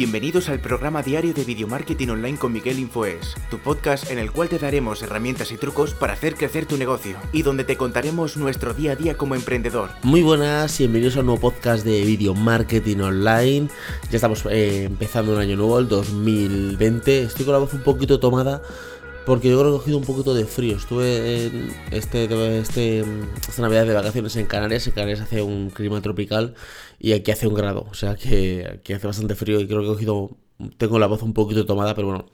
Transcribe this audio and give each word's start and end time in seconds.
Bienvenidos 0.00 0.48
al 0.48 0.60
programa 0.60 1.02
diario 1.02 1.34
de 1.34 1.44
Video 1.44 1.68
Marketing 1.68 2.08
Online 2.08 2.38
con 2.38 2.54
Miguel 2.54 2.78
Infoes, 2.78 3.34
tu 3.50 3.58
podcast 3.58 4.10
en 4.10 4.18
el 4.18 4.32
cual 4.32 4.48
te 4.48 4.58
daremos 4.58 5.02
herramientas 5.02 5.52
y 5.52 5.58
trucos 5.58 5.92
para 5.92 6.14
hacer 6.14 6.36
crecer 6.36 6.64
tu 6.64 6.78
negocio 6.78 7.18
y 7.34 7.42
donde 7.42 7.64
te 7.64 7.76
contaremos 7.76 8.38
nuestro 8.38 8.72
día 8.72 8.92
a 8.92 8.96
día 8.96 9.18
como 9.18 9.34
emprendedor. 9.34 9.90
Muy 10.02 10.22
buenas 10.22 10.80
y 10.80 10.84
bienvenidos 10.84 11.18
a 11.18 11.20
un 11.20 11.26
nuevo 11.26 11.42
podcast 11.42 11.84
de 11.84 12.00
Video 12.00 12.34
Marketing 12.34 12.96
Online. 12.96 13.68
Ya 14.10 14.16
estamos 14.16 14.42
eh, 14.50 14.84
empezando 14.84 15.34
un 15.34 15.38
año 15.38 15.56
nuevo, 15.56 15.78
el 15.78 15.88
2020. 15.88 17.24
Estoy 17.24 17.44
con 17.44 17.52
la 17.52 17.58
voz 17.58 17.74
un 17.74 17.82
poquito 17.82 18.18
tomada 18.18 18.62
porque 19.26 19.50
yo 19.50 19.58
creo 19.58 19.70
que 19.70 19.76
he 19.76 19.78
cogido 19.78 19.98
un 19.98 20.04
poquito 20.04 20.34
de 20.34 20.44
frío. 20.44 20.76
Estuve 20.76 21.46
en 21.46 21.70
este, 21.90 22.24
este, 22.58 23.00
esta 23.00 23.62
Navidad 23.62 23.86
de 23.86 23.94
vacaciones 23.94 24.36
en 24.36 24.46
Canarias. 24.46 24.86
En 24.86 24.92
Canarias 24.94 25.20
hace 25.20 25.42
un 25.42 25.70
clima 25.70 26.00
tropical 26.00 26.54
y 26.98 27.12
aquí 27.12 27.30
hace 27.30 27.46
un 27.46 27.54
grado. 27.54 27.86
O 27.90 27.94
sea 27.94 28.16
que 28.16 28.66
aquí 28.72 28.92
hace 28.92 29.06
bastante 29.06 29.34
frío 29.34 29.60
y 29.60 29.66
creo 29.66 29.80
que 29.80 29.86
he 29.86 29.90
cogido. 29.90 30.30
Tengo 30.78 30.98
la 30.98 31.06
voz 31.06 31.22
un 31.22 31.32
poquito 31.34 31.66
tomada, 31.66 31.94
pero 31.94 32.08
bueno. 32.08 32.26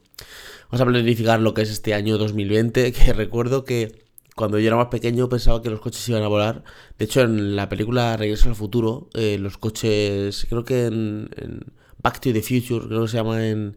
Vamos 0.70 0.80
a 0.80 0.86
planificar 0.86 1.40
lo 1.40 1.54
que 1.54 1.62
es 1.62 1.70
este 1.70 1.94
año 1.94 2.18
2020. 2.18 2.92
Que 2.92 3.12
recuerdo 3.12 3.64
que 3.64 4.04
cuando 4.34 4.58
yo 4.58 4.68
era 4.68 4.76
más 4.76 4.88
pequeño 4.88 5.28
pensaba 5.28 5.62
que 5.62 5.70
los 5.70 5.80
coches 5.80 6.08
iban 6.08 6.22
a 6.22 6.28
volar. 6.28 6.64
De 6.98 7.04
hecho, 7.06 7.22
en 7.22 7.56
la 7.56 7.68
película 7.68 8.16
Regreso 8.16 8.48
al 8.48 8.54
Futuro, 8.54 9.08
eh, 9.14 9.38
los 9.38 9.58
coches. 9.58 10.46
Creo 10.48 10.64
que 10.64 10.86
en, 10.86 11.30
en 11.36 11.60
Back 12.02 12.20
to 12.20 12.32
the 12.32 12.42
Future, 12.42 12.86
creo 12.86 13.02
que 13.02 13.08
se 13.08 13.16
llama 13.16 13.46
en 13.46 13.76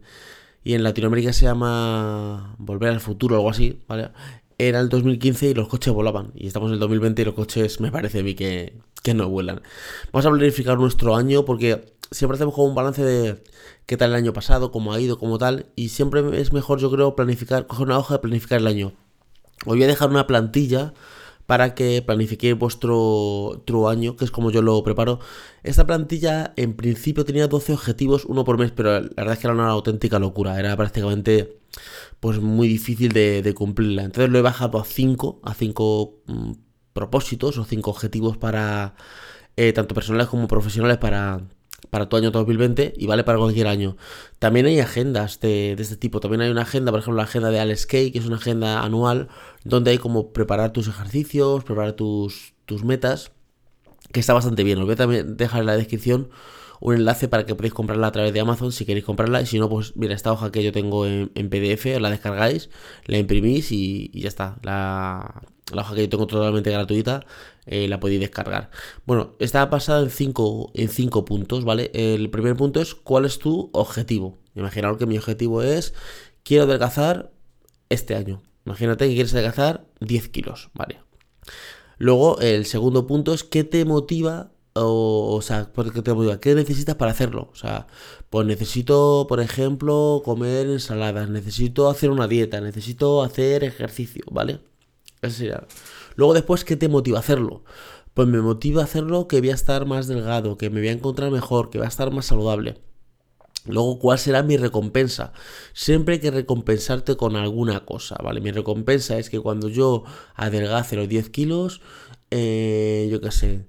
y 0.62 0.74
en 0.74 0.82
Latinoamérica 0.82 1.32
se 1.32 1.46
llama 1.46 2.54
Volver 2.58 2.90
al 2.90 3.00
Futuro 3.00 3.36
algo 3.36 3.50
así, 3.50 3.80
¿vale? 3.88 4.10
Era 4.58 4.80
el 4.80 4.90
2015 4.90 5.50
y 5.50 5.54
los 5.54 5.68
coches 5.68 5.92
volaban. 5.92 6.32
Y 6.34 6.46
estamos 6.46 6.68
en 6.68 6.74
el 6.74 6.80
2020 6.80 7.22
y 7.22 7.24
los 7.24 7.34
coches 7.34 7.80
me 7.80 7.90
parece 7.90 8.20
a 8.20 8.22
mí 8.22 8.34
que, 8.34 8.78
que 9.02 9.14
no 9.14 9.28
vuelan. 9.28 9.62
Vamos 10.12 10.26
a 10.26 10.30
planificar 10.30 10.78
nuestro 10.78 11.16
año 11.16 11.46
porque 11.46 11.94
siempre 12.10 12.34
hacemos 12.34 12.54
como 12.54 12.66
un 12.66 12.74
balance 12.74 13.02
de 13.02 13.42
qué 13.86 13.96
tal 13.96 14.10
el 14.10 14.16
año 14.16 14.34
pasado, 14.34 14.70
cómo 14.70 14.92
ha 14.92 15.00
ido, 15.00 15.18
cómo 15.18 15.38
tal. 15.38 15.66
Y 15.76 15.88
siempre 15.88 16.38
es 16.38 16.52
mejor, 16.52 16.78
yo 16.78 16.90
creo, 16.90 17.16
planificar, 17.16 17.66
coger 17.66 17.86
una 17.86 17.98
hoja 17.98 18.14
de 18.14 18.20
planificar 18.20 18.60
el 18.60 18.66
año. 18.66 18.92
Os 19.64 19.74
voy 19.74 19.82
a 19.84 19.86
dejar 19.86 20.10
una 20.10 20.26
plantilla 20.26 20.92
para 21.50 21.74
que 21.74 22.00
planifiquéis 22.00 22.56
vuestro 22.56 23.64
true 23.66 23.90
año, 23.90 24.14
que 24.14 24.24
es 24.24 24.30
como 24.30 24.52
yo 24.52 24.62
lo 24.62 24.84
preparo. 24.84 25.18
Esta 25.64 25.84
plantilla 25.84 26.54
en 26.54 26.74
principio 26.74 27.24
tenía 27.24 27.48
12 27.48 27.72
objetivos, 27.72 28.24
uno 28.24 28.44
por 28.44 28.56
mes, 28.56 28.70
pero 28.70 29.00
la 29.00 29.08
verdad 29.16 29.32
es 29.32 29.40
que 29.40 29.48
era 29.48 29.54
una 29.54 29.66
auténtica 29.66 30.20
locura, 30.20 30.60
era 30.60 30.76
prácticamente 30.76 31.58
pues 32.20 32.38
muy 32.40 32.68
difícil 32.68 33.10
de, 33.10 33.52
cumplirla. 33.52 34.04
Entonces 34.04 34.30
lo 34.30 34.38
he 34.38 34.42
bajado 34.42 34.78
a 34.78 34.84
5, 34.84 35.40
a 35.42 35.54
5 35.54 36.22
mm, 36.28 36.52
propósitos 36.92 37.58
o 37.58 37.64
5 37.64 37.90
objetivos 37.90 38.36
para 38.36 38.94
eh, 39.56 39.72
tanto 39.72 39.92
personales 39.92 40.28
como 40.28 40.46
profesionales 40.46 40.98
para 40.98 41.48
para 41.88 42.08
tu 42.08 42.16
año 42.16 42.30
2020 42.30 42.94
y 42.96 43.06
vale 43.06 43.24
para 43.24 43.38
cualquier 43.38 43.66
año. 43.66 43.96
También 44.38 44.66
hay 44.66 44.80
agendas 44.80 45.40
de, 45.40 45.72
este 45.72 45.96
tipo. 45.96 46.20
También 46.20 46.42
hay 46.42 46.50
una 46.50 46.62
agenda, 46.62 46.92
por 46.92 47.00
ejemplo, 47.00 47.16
la 47.16 47.24
agenda 47.24 47.50
de 47.50 47.60
Alex 47.60 47.86
Kay, 47.86 48.10
que 48.10 48.18
es 48.18 48.26
una 48.26 48.36
agenda 48.36 48.82
anual, 48.82 49.28
donde 49.64 49.92
hay 49.92 49.98
como 49.98 50.32
preparar 50.32 50.72
tus 50.72 50.88
ejercicios, 50.88 51.64
preparar 51.64 51.92
tus, 51.92 52.54
tus 52.66 52.84
metas, 52.84 53.32
que 54.12 54.20
está 54.20 54.34
bastante 54.34 54.64
bien. 54.64 54.78
Os 54.78 54.84
voy 54.84 54.94
a 54.94 54.96
también 54.96 55.36
dejar 55.36 55.60
en 55.60 55.66
la 55.66 55.76
descripción 55.76 56.30
un 56.80 56.94
enlace 56.94 57.28
para 57.28 57.44
que 57.44 57.54
podáis 57.54 57.74
comprarla 57.74 58.06
a 58.06 58.12
través 58.12 58.32
de 58.32 58.40
Amazon 58.40 58.72
si 58.72 58.84
queréis 58.84 59.04
comprarla. 59.04 59.42
Y 59.42 59.46
si 59.46 59.58
no, 59.58 59.68
pues 59.68 59.96
mira, 59.96 60.14
esta 60.14 60.32
hoja 60.32 60.50
que 60.50 60.62
yo 60.62 60.72
tengo 60.72 61.06
en, 61.06 61.28
PDF, 61.50 62.00
la 62.00 62.10
descargáis, 62.10 62.70
la 63.06 63.18
imprimís 63.18 63.72
y, 63.72 64.10
y 64.12 64.22
ya 64.22 64.28
está. 64.28 64.58
La, 64.62 65.42
la 65.74 65.82
hoja 65.82 65.94
que 65.94 66.02
yo 66.02 66.08
tengo 66.08 66.26
totalmente 66.26 66.70
gratuita, 66.70 67.24
eh, 67.66 67.88
la 67.88 68.00
podéis 68.00 68.20
descargar. 68.20 68.70
Bueno, 69.06 69.34
está 69.38 69.66
basada 69.66 70.02
en 70.02 70.10
cinco, 70.10 70.70
en 70.74 70.88
cinco 70.88 71.24
puntos, 71.24 71.64
¿vale? 71.64 71.90
El 71.94 72.30
primer 72.30 72.56
punto 72.56 72.80
es 72.80 72.94
cuál 72.94 73.24
es 73.24 73.38
tu 73.38 73.70
objetivo. 73.72 74.38
Imaginaos 74.54 74.98
que 74.98 75.06
mi 75.06 75.16
objetivo 75.16 75.62
es, 75.62 75.94
quiero 76.42 76.64
adelgazar 76.64 77.32
este 77.88 78.14
año. 78.14 78.42
Imagínate 78.66 79.08
que 79.08 79.14
quieres 79.14 79.32
adelgazar 79.34 79.86
10 80.00 80.28
kilos, 80.28 80.70
¿vale? 80.74 81.00
Luego, 81.98 82.38
el 82.40 82.66
segundo 82.66 83.06
punto 83.06 83.34
es 83.34 83.44
qué 83.44 83.64
te 83.64 83.84
motiva 83.84 84.52
o, 84.74 85.34
o, 85.34 85.42
sea, 85.42 85.70
¿qué 85.92 86.02
te 86.02 86.14
motiva? 86.14 86.40
¿Qué 86.40 86.54
necesitas 86.54 86.94
para 86.96 87.10
hacerlo? 87.10 87.50
O 87.52 87.56
sea, 87.56 87.86
pues 88.30 88.46
necesito, 88.46 89.26
por 89.28 89.40
ejemplo, 89.40 90.22
comer 90.24 90.66
ensaladas, 90.68 91.28
necesito 91.28 91.90
hacer 91.90 92.10
una 92.10 92.28
dieta, 92.28 92.60
necesito 92.60 93.22
hacer 93.22 93.64
ejercicio, 93.64 94.24
¿vale? 94.30 94.60
Luego 96.16 96.34
después, 96.34 96.64
¿qué 96.64 96.76
te 96.76 96.88
motiva 96.88 97.18
a 97.18 97.20
hacerlo? 97.20 97.64
Pues 98.14 98.28
me 98.28 98.40
motiva 98.40 98.82
a 98.82 98.84
hacerlo 98.84 99.28
que 99.28 99.40
voy 99.40 99.50
a 99.50 99.54
estar 99.54 99.86
más 99.86 100.06
delgado, 100.06 100.56
que 100.56 100.70
me 100.70 100.80
voy 100.80 100.88
a 100.88 100.92
encontrar 100.92 101.30
mejor, 101.30 101.70
que 101.70 101.78
voy 101.78 101.84
a 101.84 101.88
estar 101.88 102.10
más 102.10 102.26
saludable. 102.26 102.76
Luego, 103.66 103.98
¿cuál 103.98 104.18
será 104.18 104.42
mi 104.42 104.56
recompensa? 104.56 105.32
Siempre 105.74 106.14
hay 106.14 106.20
que 106.20 106.30
recompensarte 106.30 107.16
con 107.16 107.36
alguna 107.36 107.84
cosa, 107.84 108.16
¿vale? 108.22 108.40
Mi 108.40 108.50
recompensa 108.50 109.18
es 109.18 109.28
que 109.28 109.38
cuando 109.38 109.68
yo 109.68 110.04
adelgace 110.34 110.96
los 110.96 111.08
10 111.08 111.28
kilos, 111.28 111.82
eh, 112.30 113.08
yo 113.10 113.20
qué 113.20 113.30
sé, 113.30 113.66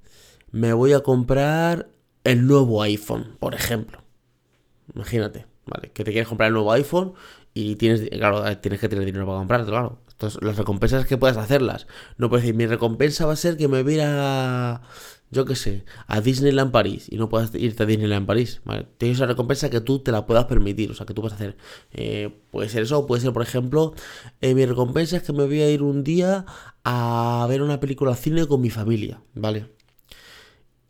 me 0.51 0.73
voy 0.73 0.93
a 0.93 1.01
comprar 1.01 1.89
el 2.23 2.47
nuevo 2.47 2.81
iPhone, 2.81 3.35
por 3.39 3.53
ejemplo. 3.53 4.01
Imagínate, 4.95 5.45
¿vale? 5.65 5.91
Que 5.93 6.03
te 6.03 6.11
quieres 6.11 6.27
comprar 6.27 6.47
el 6.47 6.53
nuevo 6.53 6.71
iPhone 6.71 7.13
y 7.53 7.75
tienes, 7.75 8.09
claro, 8.09 8.57
tienes 8.59 8.79
que 8.79 8.87
tener 8.87 9.05
dinero 9.05 9.25
para 9.25 9.39
comprarte, 9.39 9.69
claro. 9.69 9.99
Entonces, 10.21 10.43
las 10.43 10.55
recompensas 10.55 11.07
que 11.07 11.17
puedas 11.17 11.37
hacerlas. 11.37 11.87
No 12.17 12.29
puedes 12.29 12.43
decir, 12.43 12.55
mi 12.55 12.67
recompensa 12.67 13.25
va 13.25 13.33
a 13.33 13.35
ser 13.35 13.57
que 13.57 13.67
me 13.67 13.81
voy 13.81 13.97
a, 14.01 14.81
yo 15.31 15.45
qué 15.45 15.55
sé, 15.55 15.83
a 16.05 16.21
Disneyland 16.21 16.71
París 16.71 17.07
y 17.09 17.17
no 17.17 17.27
puedas 17.27 17.55
irte 17.55 17.81
a 17.81 17.85
Disneyland 17.87 18.27
París. 18.27 18.61
¿vale? 18.63 18.85
Tienes 18.99 19.17
una 19.17 19.25
recompensa 19.25 19.71
que 19.71 19.81
tú 19.81 19.97
te 19.97 20.11
la 20.11 20.27
puedas 20.27 20.45
permitir, 20.45 20.91
o 20.91 20.93
sea, 20.93 21.07
que 21.07 21.15
tú 21.15 21.21
puedas 21.21 21.33
hacer. 21.33 21.57
Eh, 21.91 22.29
puede 22.51 22.69
ser 22.69 22.83
eso, 22.83 23.07
puede 23.07 23.23
ser, 23.23 23.33
por 23.33 23.41
ejemplo, 23.41 23.95
eh, 24.41 24.53
mi 24.53 24.63
recompensa 24.63 25.17
es 25.17 25.23
que 25.23 25.33
me 25.33 25.43
voy 25.45 25.61
a 25.61 25.71
ir 25.71 25.81
un 25.81 26.03
día 26.03 26.45
a 26.83 27.43
ver 27.49 27.63
una 27.63 27.79
película 27.79 28.15
cine 28.15 28.45
con 28.45 28.61
mi 28.61 28.69
familia, 28.69 29.23
¿vale? 29.33 29.71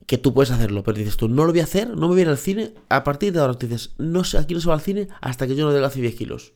Que 0.07 0.17
tú 0.17 0.33
puedes 0.33 0.51
hacerlo, 0.51 0.83
pero 0.83 0.97
dices 0.97 1.15
tú, 1.15 1.29
no 1.29 1.45
lo 1.45 1.53
voy 1.53 1.61
a 1.61 1.63
hacer, 1.63 1.87
no 1.87 2.09
me 2.09 2.15
voy 2.15 2.19
a 2.19 2.23
ir 2.23 2.29
al 2.29 2.37
cine. 2.37 2.73
A 2.89 3.05
partir 3.05 3.31
de 3.31 3.39
ahora 3.39 3.53
tú 3.53 3.65
dices, 3.65 3.93
no 3.97 4.25
sé, 4.25 4.39
aquí 4.39 4.53
no 4.53 4.59
se 4.59 4.67
va 4.67 4.73
al 4.73 4.81
cine 4.81 5.07
hasta 5.21 5.47
que 5.47 5.55
yo 5.55 5.71
no 5.71 5.85
hace 5.85 6.01
10 6.01 6.15
kilos. 6.15 6.51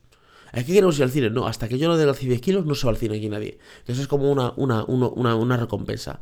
Que 0.53 0.63
queremos 0.63 0.97
ir 0.97 1.03
al 1.03 1.11
cine. 1.11 1.29
No, 1.29 1.47
hasta 1.47 1.67
que 1.67 1.77
yo 1.77 1.87
no 1.87 1.97
dé 1.97 2.05
los 2.05 2.19
10 2.19 2.39
kilos 2.41 2.65
no 2.65 2.75
se 2.75 2.87
va 2.87 2.91
al 2.91 2.97
cine 2.97 3.17
aquí 3.17 3.29
nadie. 3.29 3.59
Entonces 3.79 4.03
es 4.03 4.07
como 4.07 4.31
una, 4.31 4.53
una, 4.55 4.83
una, 4.85 5.35
una 5.35 5.57
recompensa. 5.57 6.21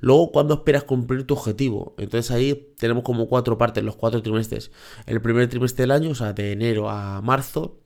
Luego, 0.00 0.32
cuando 0.32 0.54
esperas 0.54 0.84
cumplir 0.84 1.26
tu 1.26 1.34
objetivo? 1.34 1.94
Entonces 1.98 2.30
ahí 2.30 2.72
tenemos 2.78 3.02
como 3.02 3.28
cuatro 3.28 3.58
partes, 3.58 3.82
los 3.82 3.96
cuatro 3.96 4.22
trimestres. 4.22 4.70
El 5.06 5.20
primer 5.20 5.48
trimestre 5.48 5.82
del 5.82 5.90
año, 5.90 6.10
o 6.10 6.14
sea, 6.14 6.32
de 6.32 6.52
enero 6.52 6.90
a 6.90 7.20
marzo. 7.22 7.80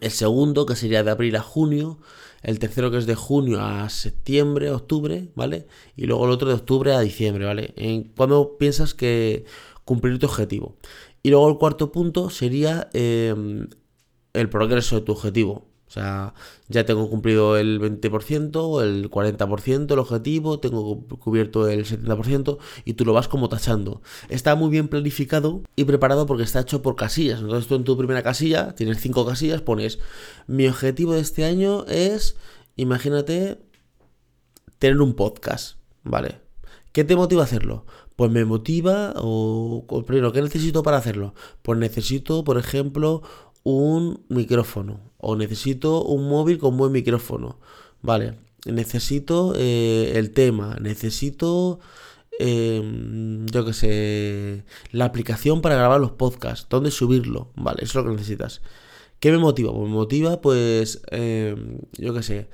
El 0.00 0.10
segundo, 0.10 0.66
que 0.66 0.76
sería 0.76 1.02
de 1.02 1.10
abril 1.10 1.36
a 1.36 1.42
junio. 1.42 1.98
El 2.42 2.58
tercero, 2.58 2.90
que 2.90 2.98
es 2.98 3.06
de 3.06 3.14
junio 3.14 3.60
a 3.60 3.88
septiembre, 3.88 4.70
octubre, 4.70 5.30
¿vale? 5.34 5.66
Y 5.96 6.06
luego 6.06 6.26
el 6.26 6.30
otro 6.30 6.48
de 6.48 6.54
octubre 6.54 6.94
a 6.94 7.00
diciembre, 7.00 7.44
¿vale? 7.44 7.72
En, 7.76 8.04
cuando 8.04 8.56
piensas 8.58 8.94
que 8.94 9.44
cumplir 9.84 10.18
tu 10.18 10.26
objetivo. 10.26 10.76
Y 11.22 11.30
luego 11.30 11.48
el 11.48 11.56
cuarto 11.56 11.90
punto 11.90 12.30
sería 12.30 12.88
em, 12.92 13.68
el 14.36 14.48
progreso 14.48 14.96
de 14.96 15.02
tu 15.02 15.12
objetivo. 15.12 15.68
O 15.88 15.90
sea, 15.90 16.34
ya 16.68 16.84
tengo 16.84 17.08
cumplido 17.08 17.56
el 17.56 17.80
20%, 17.80 18.82
el 18.82 19.08
40% 19.08 19.92
el 19.92 19.98
objetivo, 20.00 20.58
tengo 20.58 21.06
cubierto 21.06 21.68
el 21.68 21.84
70% 21.84 22.58
y 22.84 22.94
tú 22.94 23.04
lo 23.04 23.12
vas 23.12 23.28
como 23.28 23.48
tachando. 23.48 24.02
Está 24.28 24.56
muy 24.56 24.68
bien 24.68 24.88
planificado 24.88 25.62
y 25.76 25.84
preparado 25.84 26.26
porque 26.26 26.42
está 26.42 26.60
hecho 26.60 26.82
por 26.82 26.96
casillas. 26.96 27.40
Entonces 27.40 27.68
tú 27.68 27.76
en 27.76 27.84
tu 27.84 27.96
primera 27.96 28.24
casilla, 28.24 28.74
tienes 28.74 29.00
cinco 29.00 29.24
casillas, 29.24 29.62
pones 29.62 30.00
mi 30.48 30.66
objetivo 30.66 31.14
de 31.14 31.20
este 31.20 31.44
año 31.44 31.84
es, 31.86 32.36
imagínate, 32.74 33.60
tener 34.80 35.00
un 35.00 35.14
podcast, 35.14 35.78
¿vale? 36.02 36.40
¿Qué 36.92 37.04
te 37.04 37.14
motiva 37.14 37.42
a 37.42 37.44
hacerlo? 37.44 37.84
Pues 38.16 38.30
me 38.30 38.44
motiva 38.46 39.12
o, 39.16 39.84
primero, 40.06 40.32
¿qué 40.32 40.40
necesito 40.40 40.82
para 40.82 40.96
hacerlo? 40.96 41.34
Pues 41.60 41.78
necesito, 41.78 42.42
por 42.42 42.56
ejemplo, 42.56 43.22
un 43.66 44.24
micrófono 44.28 45.00
o 45.18 45.34
necesito 45.34 46.04
un 46.04 46.28
móvil 46.28 46.58
con 46.58 46.76
buen 46.76 46.92
micrófono. 46.92 47.58
Vale, 48.00 48.38
necesito 48.64 49.54
eh, 49.56 50.12
el 50.14 50.30
tema, 50.30 50.76
necesito, 50.80 51.80
em, 52.38 53.44
yo 53.46 53.64
que 53.64 53.72
sé, 53.72 54.64
la 54.92 55.06
aplicación 55.06 55.62
para 55.62 55.74
grabar 55.74 56.00
los 56.00 56.12
podcasts, 56.12 56.68
dónde 56.70 56.92
subirlo. 56.92 57.50
Vale, 57.56 57.82
eso 57.82 57.98
es 57.98 58.04
lo 58.04 58.10
que 58.10 58.16
necesitas. 58.18 58.62
¿Qué 59.20 59.32
me 59.32 59.38
motiva? 59.38 59.72
Pues 59.72 59.88
me 59.88 59.94
motiva, 59.94 60.40
pues, 60.40 61.02
em, 61.10 61.80
yo 61.98 62.14
qué 62.14 62.22
sé, 62.22 62.48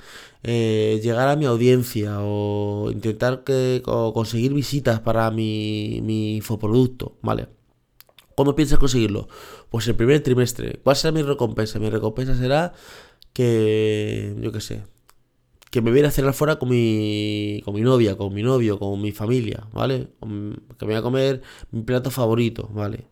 eh, 0.44 1.00
llegar 1.02 1.28
a 1.28 1.36
mi 1.36 1.44
audiencia 1.44 2.20
o 2.22 2.90
intentar 2.90 3.44
que, 3.44 3.82
conseguir 3.84 4.54
visitas 4.54 5.00
para 5.00 5.30
mi, 5.30 6.00
mi 6.02 6.36
infoproducto, 6.36 7.18
¿vale? 7.22 7.48
¿Cuándo 8.34 8.54
piensas 8.54 8.78
conseguirlo? 8.78 9.28
Pues 9.70 9.86
el 9.88 9.94
primer 9.94 10.22
trimestre. 10.22 10.80
¿Cuál 10.82 10.96
será 10.96 11.12
mi 11.12 11.22
recompensa? 11.22 11.78
Mi 11.78 11.90
recompensa 11.90 12.34
será 12.34 12.72
que, 13.32 14.34
yo 14.40 14.52
qué 14.52 14.60
sé, 14.60 14.82
que 15.70 15.80
me 15.80 15.90
voy 15.90 16.00
a 16.02 16.10
cenar 16.10 16.34
fuera 16.34 16.56
con 16.58 16.68
mi, 16.68 17.62
con 17.64 17.74
mi 17.74 17.80
novia, 17.80 18.16
con 18.16 18.34
mi 18.34 18.42
novio, 18.42 18.78
con 18.78 19.00
mi 19.00 19.12
familia, 19.12 19.66
¿vale? 19.72 20.08
Que 20.78 20.86
me 20.86 20.92
voy 20.92 20.94
a 20.96 21.02
comer 21.02 21.42
mi 21.70 21.82
plato 21.82 22.10
favorito, 22.10 22.68
¿vale? 22.72 23.06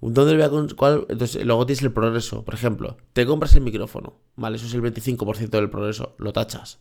¿Dónde 0.00 0.36
voy 0.36 0.42
a 0.44 0.74
cuál? 0.76 1.06
Entonces, 1.08 1.44
luego 1.44 1.66
tienes 1.66 1.82
el 1.82 1.92
progreso. 1.92 2.44
Por 2.44 2.54
ejemplo, 2.54 2.96
te 3.12 3.26
compras 3.26 3.54
el 3.54 3.62
micrófono. 3.62 4.20
Vale, 4.36 4.56
eso 4.56 4.66
es 4.66 4.74
el 4.74 4.82
25% 4.82 5.50
del 5.50 5.70
progreso. 5.70 6.14
Lo 6.18 6.32
tachas. 6.32 6.78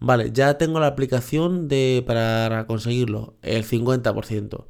Vale, 0.00 0.32
ya 0.32 0.56
tengo 0.56 0.80
la 0.80 0.86
aplicación 0.88 1.68
de, 1.68 2.02
para 2.06 2.66
conseguirlo. 2.66 3.34
El 3.42 3.64
50%. 3.64 4.64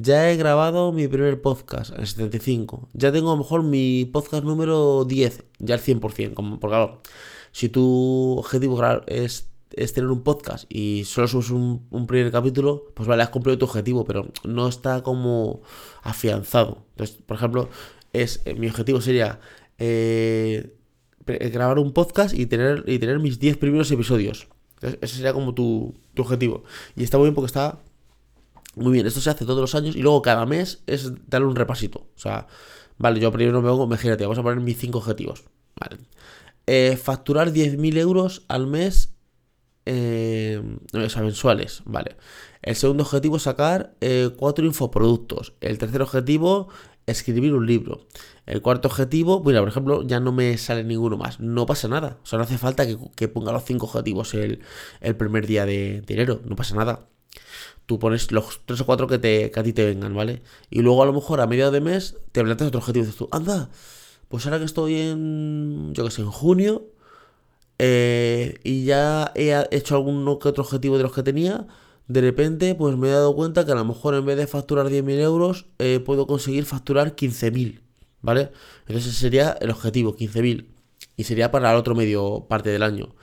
Ya 0.00 0.30
he 0.30 0.36
grabado 0.36 0.92
mi 0.92 1.08
primer 1.08 1.42
podcast, 1.42 1.92
el 1.98 2.06
75. 2.06 2.88
Ya 2.92 3.10
tengo 3.10 3.32
a 3.32 3.34
lo 3.34 3.38
mejor 3.38 3.64
mi 3.64 4.04
podcast 4.04 4.44
número 4.44 5.04
10, 5.04 5.42
ya 5.58 5.74
el 5.74 5.80
100%. 5.80 6.34
Como, 6.34 6.60
porque 6.60 6.70
claro, 6.76 7.02
si 7.50 7.68
tu 7.68 8.36
objetivo 8.38 8.80
es, 9.08 9.50
es 9.72 9.92
tener 9.94 10.08
un 10.10 10.22
podcast 10.22 10.66
y 10.68 11.02
solo 11.04 11.26
subes 11.26 11.50
un, 11.50 12.06
primer 12.06 12.30
capítulo, 12.30 12.92
pues 12.94 13.08
vale, 13.08 13.24
has 13.24 13.30
cumplido 13.30 13.58
tu 13.58 13.64
objetivo, 13.64 14.04
pero 14.04 14.30
no 14.44 14.68
está 14.68 15.02
como 15.02 15.62
afianzado. 16.02 16.84
Entonces, 16.90 17.16
por 17.26 17.36
ejemplo, 17.36 17.68
es 18.12 18.40
eh, 18.44 18.54
mi 18.54 18.68
objetivo 18.68 19.00
sería 19.00 19.40
eh, 19.78 20.76
grabar 21.26 21.80
un 21.80 21.92
podcast 21.92 22.38
y 22.38 22.46
tener, 22.46 22.84
y 22.86 23.00
tener 23.00 23.18
mis 23.18 23.40
10 23.40 23.56
primeros 23.56 23.90
episodios. 23.90 24.46
ese 24.80 25.16
sería 25.16 25.32
como 25.32 25.54
tu, 25.54 25.94
tu 26.14 26.22
objetivo. 26.22 26.62
Y 26.94 27.02
está 27.02 27.18
muy 27.18 27.24
bien 27.24 27.34
porque 27.34 27.46
está 27.46 27.80
muy 28.78 28.92
bien, 28.92 29.06
esto 29.06 29.20
se 29.20 29.30
hace 29.30 29.44
todos 29.44 29.60
los 29.60 29.74
años 29.74 29.96
y 29.96 30.02
luego 30.02 30.22
cada 30.22 30.46
mes 30.46 30.82
es 30.86 31.12
darle 31.28 31.48
un 31.48 31.56
repasito. 31.56 32.08
O 32.16 32.18
sea, 32.18 32.46
vale, 32.98 33.20
yo 33.20 33.32
primero 33.32 33.60
me 33.62 33.68
pongo, 33.68 33.84
imagínate, 33.84 34.24
vamos 34.24 34.38
a 34.38 34.42
poner 34.42 34.60
mis 34.60 34.78
cinco 34.78 34.98
objetivos. 34.98 35.44
Vale. 35.78 35.98
Eh, 36.66 36.96
facturar 36.96 37.52
10.000 37.52 37.96
euros 37.98 38.44
al 38.48 38.66
mes, 38.66 39.14
eh, 39.86 40.62
o 40.92 41.08
sea, 41.08 41.22
mensuales, 41.22 41.82
vale. 41.86 42.16
El 42.62 42.76
segundo 42.76 43.04
objetivo, 43.04 43.38
sacar 43.38 43.94
eh, 44.00 44.30
cuatro 44.36 44.66
infoproductos. 44.66 45.54
El 45.60 45.78
tercer 45.78 46.02
objetivo, 46.02 46.68
escribir 47.06 47.54
un 47.54 47.66
libro. 47.66 48.06
El 48.46 48.60
cuarto 48.60 48.88
objetivo, 48.88 49.40
bueno, 49.40 49.60
por 49.60 49.68
ejemplo, 49.68 50.02
ya 50.02 50.20
no 50.20 50.32
me 50.32 50.58
sale 50.58 50.84
ninguno 50.84 51.16
más. 51.16 51.40
No 51.40 51.66
pasa 51.66 51.88
nada. 51.88 52.18
O 52.22 52.26
sea, 52.26 52.38
no 52.38 52.44
hace 52.44 52.58
falta 52.58 52.86
que, 52.86 53.28
ponga 53.28 53.52
los 53.52 53.64
cinco 53.64 53.86
objetivos 53.86 54.34
el, 54.34 54.60
el 55.00 55.16
primer 55.16 55.46
día 55.46 55.64
de 55.66 56.02
enero. 56.08 56.42
No 56.44 56.56
pasa 56.56 56.74
nada 56.74 57.08
tú 57.88 57.98
pones 57.98 58.30
los 58.32 58.60
tres 58.66 58.82
o 58.82 58.86
cuatro 58.86 59.06
que, 59.06 59.18
te, 59.18 59.50
a 59.54 59.62
ti 59.62 59.72
te 59.72 59.86
vengan, 59.86 60.14
¿vale? 60.14 60.42
Y 60.68 60.82
luego 60.82 61.02
a 61.02 61.06
lo 61.06 61.14
mejor 61.14 61.40
a 61.40 61.46
medio 61.46 61.70
de 61.70 61.80
mes 61.80 62.16
te 62.32 62.42
planteas 62.42 62.68
otro 62.68 62.80
objetivo 62.80 63.04
y 63.04 63.06
dices 63.06 63.18
tú, 63.18 63.28
anda, 63.32 63.70
pues 64.28 64.44
ahora 64.44 64.58
que 64.58 64.66
estoy 64.66 64.96
en, 64.96 65.94
yo 65.94 66.04
que 66.04 66.10
sé, 66.10 66.20
en 66.20 66.30
junio, 66.30 66.84
eh, 67.78 68.58
y 68.62 68.84
ya 68.84 69.32
he 69.34 69.66
hecho 69.70 69.94
algún 69.94 70.24
que 70.38 70.48
otro 70.48 70.64
objetivo 70.64 70.98
de 70.98 71.04
los 71.04 71.12
que 71.14 71.22
tenía, 71.22 71.66
de 72.08 72.20
repente 72.20 72.74
pues 72.74 72.94
me 72.98 73.08
he 73.08 73.12
dado 73.12 73.34
cuenta 73.34 73.64
que 73.64 73.72
a 73.72 73.76
lo 73.76 73.86
mejor 73.86 74.14
en 74.14 74.26
vez 74.26 74.36
de 74.36 74.46
facturar 74.46 74.88
10.000 74.88 75.20
euros, 75.20 75.66
eh, 75.78 75.98
puedo 76.04 76.26
conseguir 76.26 76.66
facturar 76.66 77.16
15.000, 77.16 77.80
¿vale? 78.20 78.50
Entonces 78.80 79.06
ese 79.06 79.18
sería 79.20 79.56
el 79.62 79.70
objetivo, 79.70 80.14
15.000. 80.14 80.66
Y 81.16 81.24
sería 81.24 81.50
para 81.50 81.72
el 81.72 81.78
otro 81.78 81.94
medio 81.94 82.46
parte 82.48 82.68
del 82.70 82.82
año 82.82 83.14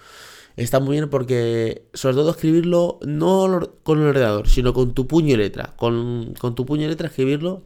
está 0.63 0.79
muy 0.79 0.97
bien 0.97 1.09
porque, 1.09 1.89
sobre 1.93 2.15
todo, 2.15 2.31
escribirlo 2.31 2.99
no 3.05 3.59
con 3.83 4.01
el 4.01 4.07
ordenador, 4.07 4.47
sino 4.47 4.73
con 4.73 4.93
tu 4.93 5.07
puño 5.07 5.33
y 5.33 5.37
letra. 5.37 5.73
Con, 5.75 6.33
tu 6.55 6.65
puño 6.65 6.85
y 6.85 6.87
letra 6.87 7.07
escribirlo 7.07 7.63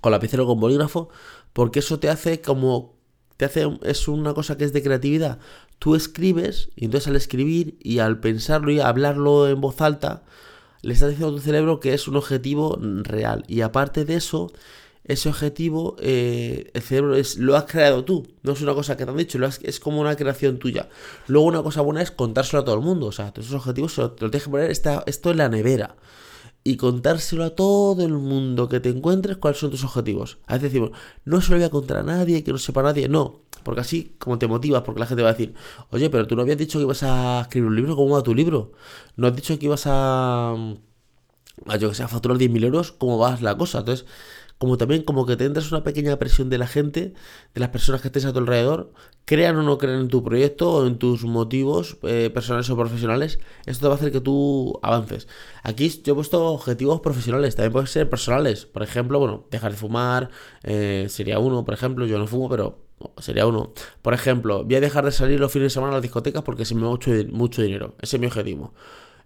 con 0.00 0.12
lapicero 0.12 0.44
o 0.44 0.46
con 0.46 0.60
bolígrafo, 0.60 1.08
porque 1.52 1.78
eso 1.78 1.98
te 1.98 2.10
hace 2.10 2.40
como. 2.40 2.94
Te 3.36 3.46
hace, 3.46 3.66
es 3.82 4.06
una 4.06 4.32
cosa 4.34 4.56
que 4.56 4.64
es 4.64 4.72
de 4.72 4.82
creatividad. 4.82 5.38
Tú 5.78 5.96
escribes, 5.96 6.68
y 6.76 6.84
entonces 6.84 7.08
al 7.08 7.16
escribir 7.16 7.78
y 7.82 7.98
al 7.98 8.20
pensarlo 8.20 8.70
y 8.70 8.80
hablarlo 8.80 9.48
en 9.48 9.60
voz 9.60 9.80
alta, 9.80 10.22
le 10.82 10.92
estás 10.92 11.10
diciendo 11.10 11.34
a 11.34 11.38
tu 11.38 11.42
cerebro 11.42 11.80
que 11.80 11.94
es 11.94 12.06
un 12.06 12.16
objetivo 12.16 12.78
real. 12.80 13.44
Y 13.48 13.62
aparte 13.62 14.04
de 14.04 14.16
eso, 14.16 14.52
ese 15.04 15.28
objetivo, 15.28 15.96
eh, 16.00 16.70
el 16.72 16.82
cerebro 16.82 17.14
es, 17.14 17.36
lo 17.36 17.56
has 17.56 17.64
creado 17.64 18.04
tú, 18.04 18.26
no 18.42 18.52
es 18.52 18.62
una 18.62 18.74
cosa 18.74 18.96
que 18.96 19.04
te 19.04 19.10
han 19.10 19.16
dicho, 19.16 19.38
es 19.62 19.80
como 19.80 20.00
una 20.00 20.16
creación 20.16 20.58
tuya. 20.58 20.88
Luego 21.26 21.46
una 21.46 21.62
cosa 21.62 21.82
buena 21.82 22.00
es 22.02 22.10
contárselo 22.10 22.62
a 22.62 22.64
todo 22.64 22.74
el 22.74 22.80
mundo, 22.80 23.06
o 23.06 23.12
sea, 23.12 23.32
esos 23.36 23.52
objetivos 23.52 23.94
te 23.94 24.00
los 24.00 24.16
tienes 24.16 24.44
que 24.44 24.50
poner 24.50 24.70
esto 24.70 25.30
en 25.30 25.36
la 25.36 25.48
nevera 25.48 25.96
y 26.64 26.78
contárselo 26.78 27.44
a 27.44 27.50
todo 27.50 28.04
el 28.04 28.14
mundo 28.14 28.70
que 28.70 28.80
te 28.80 28.88
encuentres 28.88 29.36
cuáles 29.36 29.60
son 29.60 29.70
tus 29.70 29.84
objetivos. 29.84 30.38
A 30.46 30.54
veces 30.54 30.72
decimos, 30.72 30.92
no 31.26 31.42
se 31.42 31.50
lo 31.50 31.58
voy 31.58 31.64
a 31.64 31.70
contar 31.70 31.98
a 31.98 32.02
nadie, 32.02 32.42
que 32.42 32.52
no 32.52 32.58
sepa 32.58 32.82
nadie, 32.82 33.06
no, 33.06 33.42
porque 33.62 33.82
así 33.82 34.16
como 34.18 34.38
te 34.38 34.46
motivas, 34.46 34.82
porque 34.82 35.00
la 35.00 35.06
gente 35.06 35.22
va 35.22 35.28
a 35.28 35.32
decir, 35.32 35.54
oye, 35.90 36.08
pero 36.08 36.26
tú 36.26 36.34
no 36.34 36.42
habías 36.42 36.56
dicho 36.56 36.78
que 36.78 36.84
ibas 36.84 37.02
a 37.02 37.42
escribir 37.42 37.68
un 37.68 37.76
libro, 37.76 37.94
¿cómo 37.94 38.14
va 38.14 38.22
tu 38.22 38.34
libro? 38.34 38.72
No 39.16 39.26
has 39.26 39.36
dicho 39.36 39.58
que 39.58 39.66
ibas 39.66 39.82
a, 39.86 40.52
a 41.66 41.76
yo 41.76 41.90
que 41.90 41.94
sé, 41.94 42.02
a 42.02 42.08
facturar 42.08 42.38
10.000 42.38 42.64
euros, 42.64 42.92
¿cómo 42.92 43.18
va 43.18 43.38
la 43.42 43.56
cosa? 43.56 43.80
Entonces, 43.80 44.06
como 44.64 44.78
también 44.78 45.02
como 45.02 45.26
que 45.26 45.36
tendrás 45.36 45.70
una 45.72 45.84
pequeña 45.84 46.18
presión 46.18 46.48
de 46.48 46.56
la 46.56 46.66
gente, 46.66 47.12
de 47.52 47.60
las 47.60 47.68
personas 47.68 48.00
que 48.00 48.08
estés 48.08 48.24
a 48.24 48.32
tu 48.32 48.38
alrededor, 48.38 48.94
crean 49.26 49.56
o 49.56 49.62
no 49.62 49.76
crean 49.76 50.00
en 50.00 50.08
tu 50.08 50.24
proyecto 50.24 50.72
o 50.72 50.86
en 50.86 50.96
tus 50.96 51.24
motivos 51.24 51.98
eh, 52.02 52.30
personales 52.32 52.70
o 52.70 52.76
profesionales, 52.78 53.40
esto 53.66 53.82
te 53.82 53.88
va 53.88 53.92
a 53.92 53.96
hacer 53.98 54.10
que 54.10 54.22
tú 54.22 54.80
avances. 54.82 55.28
Aquí 55.64 55.90
yo 56.02 56.14
he 56.14 56.16
puesto 56.16 56.46
objetivos 56.46 57.02
profesionales, 57.02 57.56
también 57.56 57.72
pueden 57.72 57.88
ser 57.88 58.08
personales, 58.08 58.64
por 58.64 58.82
ejemplo, 58.82 59.18
bueno, 59.18 59.44
dejar 59.50 59.72
de 59.72 59.76
fumar, 59.76 60.30
eh, 60.62 61.08
sería 61.10 61.38
uno, 61.38 61.62
por 61.66 61.74
ejemplo, 61.74 62.06
yo 62.06 62.18
no 62.18 62.26
fumo, 62.26 62.48
pero 62.48 62.78
sería 63.18 63.46
uno. 63.46 63.74
Por 64.00 64.14
ejemplo, 64.14 64.64
voy 64.64 64.76
a 64.76 64.80
dejar 64.80 65.04
de 65.04 65.12
salir 65.12 65.40
los 65.40 65.52
fines 65.52 65.66
de 65.66 65.74
semana 65.74 65.92
a 65.92 65.96
las 65.96 66.02
discotecas 66.02 66.42
porque 66.42 66.64
se 66.64 66.74
me 66.74 66.84
va 66.84 66.88
mucho, 66.88 67.10
mucho 67.32 67.60
dinero, 67.60 67.96
ese 68.00 68.16
es 68.16 68.20
mi 68.20 68.28
objetivo. 68.28 68.72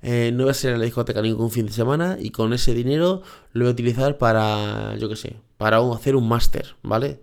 Eh, 0.03 0.31
no 0.33 0.45
voy 0.45 0.51
a 0.53 0.55
ser 0.55 0.75
en 0.75 0.79
la 0.79 0.85
discoteca 0.85 1.23
ningún 1.23 1.51
fin 1.51 1.67
de 1.67 1.73
semana 1.73 2.17
y 2.21 2.31
con 2.31 2.53
ese 2.53 2.73
dinero 2.73 3.23
lo 3.53 3.65
voy 3.65 3.71
a 3.71 3.73
utilizar 3.73 4.17
para, 4.17 4.97
yo 4.97 5.09
qué 5.09 5.17
sé, 5.17 5.37
para 5.57 5.79
hacer 5.93 6.15
un 6.15 6.29
máster, 6.29 6.77
¿vale? 6.83 7.21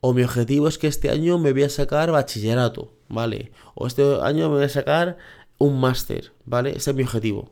O 0.00 0.12
mi 0.14 0.22
objetivo 0.22 0.68
es 0.68 0.78
que 0.78 0.86
este 0.86 1.10
año 1.10 1.38
me 1.38 1.52
voy 1.52 1.64
a 1.64 1.68
sacar 1.68 2.12
bachillerato, 2.12 2.92
¿vale? 3.08 3.52
O 3.74 3.86
este 3.86 4.02
año 4.22 4.48
me 4.50 4.56
voy 4.56 4.64
a 4.64 4.68
sacar 4.68 5.18
un 5.58 5.80
máster, 5.80 6.32
¿vale? 6.44 6.70
Ese 6.76 6.90
es 6.90 6.96
mi 6.96 7.02
objetivo. 7.02 7.50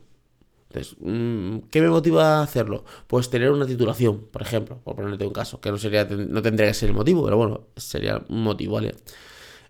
Entonces, 0.69 0.97
mm, 1.01 1.69
¿qué 1.71 1.81
me 1.81 1.89
motiva 1.89 2.39
a 2.39 2.43
hacerlo? 2.43 2.85
Pues 3.09 3.29
tener 3.29 3.51
una 3.51 3.67
titulación, 3.67 4.27
por 4.31 4.43
ejemplo, 4.43 4.79
por 4.85 4.95
ponerte 4.95 5.27
un 5.27 5.33
caso, 5.33 5.61
que 5.61 5.71
no 5.73 5.79
sería, 5.79 6.05
no 6.05 6.43
tendría 6.43 6.69
que 6.69 6.75
ser 6.75 6.91
el 6.91 6.95
motivo, 6.95 7.25
pero 7.25 7.37
bueno, 7.37 7.63
sería 7.77 8.23
un 8.29 8.45
motivo, 8.45 8.75
¿vale? 8.75 8.95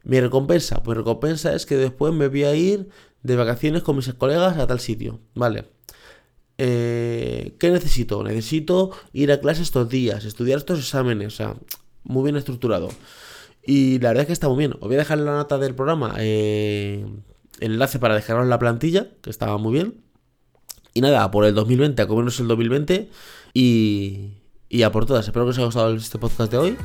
Mi 0.03 0.21
recompensa, 0.21 0.83
pues 0.83 0.97
recompensa 0.99 1.55
es 1.55 1.67
que 1.67 1.77
después 1.77 2.13
me 2.13 2.29
voy 2.29 2.45
a 2.45 2.55
ir 2.55 2.89
de 3.23 3.37
vacaciones 3.37 3.83
con 3.83 3.97
mis 3.97 4.13
colegas 4.15 4.57
a 4.59 4.67
tal 4.67 4.81
sitio, 4.81 5.21
¿vale? 5.35 5.65
Eh, 6.59 7.57
¿Qué 7.59 7.71
necesito? 7.71 8.23
Necesito 8.23 8.91
ir 9.13 9.33
a 9.33 9.41
clase 9.41 9.63
estos 9.63 9.89
días, 9.89 10.25
estudiar 10.25 10.59
estos 10.59 10.79
exámenes, 10.79 11.29
o 11.29 11.37
sea, 11.37 11.55
muy 12.05 12.25
bien 12.25 12.37
estructurado. 12.37 12.89
Y 13.65 13.99
la 13.99 14.09
verdad 14.09 14.23
es 14.23 14.27
que 14.27 14.33
está 14.33 14.49
muy 14.49 14.59
bien. 14.59 14.73
Os 14.75 14.81
voy 14.81 14.95
a 14.95 14.99
dejar 14.99 15.19
en 15.19 15.27
la 15.27 15.33
nota 15.33 15.59
del 15.59 15.75
programa 15.75 16.15
eh, 16.19 17.05
el 17.61 17.73
enlace 17.73 17.99
para 17.99 18.15
dejaros 18.15 18.47
la 18.47 18.59
plantilla, 18.59 19.09
que 19.23 19.31
estaba 19.31 19.59
muy 19.59 19.73
bien. 19.73 20.03
Y 20.93 21.03
nada, 21.03 21.31
por 21.31 21.45
el 21.45 21.55
2020, 21.55 22.03
a 22.03 22.07
comernos 22.07 22.41
el 22.41 22.49
2020 22.49 23.09
y, 23.55 24.33
y 24.69 24.83
a 24.83 24.91
por 24.91 25.07
todas. 25.07 25.27
Espero 25.27 25.45
que 25.45 25.51
os 25.51 25.59
haya 25.59 25.67
gustado 25.67 25.95
este 25.95 26.19
podcast 26.19 26.51
de 26.51 26.59
hoy. 26.59 26.77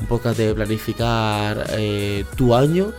Un 0.00 0.06
podcast 0.06 0.38
de 0.38 0.54
planificar 0.54 1.64
eh, 1.70 2.24
tu 2.36 2.54
año 2.54 2.92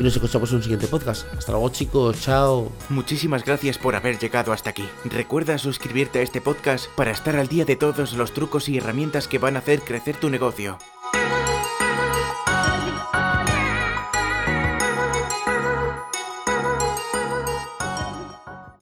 y 0.00 0.02
nos 0.02 0.16
escuchamos 0.16 0.50
en 0.50 0.56
un 0.56 0.62
siguiente 0.62 0.86
podcast. 0.88 1.26
Hasta 1.36 1.52
luego 1.52 1.68
chicos, 1.68 2.20
chao. 2.20 2.72
Muchísimas 2.88 3.44
gracias 3.44 3.76
por 3.76 3.94
haber 3.94 4.18
llegado 4.18 4.52
hasta 4.52 4.70
aquí. 4.70 4.88
Recuerda 5.04 5.58
suscribirte 5.58 6.20
a 6.20 6.22
este 6.22 6.40
podcast 6.40 6.86
para 6.96 7.10
estar 7.10 7.36
al 7.36 7.48
día 7.48 7.66
de 7.66 7.76
todos 7.76 8.14
los 8.14 8.32
trucos 8.32 8.68
y 8.70 8.78
herramientas 8.78 9.28
que 9.28 9.38
van 9.38 9.56
a 9.56 9.58
hacer 9.58 9.82
crecer 9.82 10.16
tu 10.16 10.30
negocio. 10.30 10.78